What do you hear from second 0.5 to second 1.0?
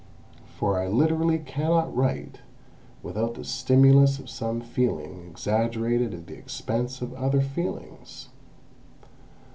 For I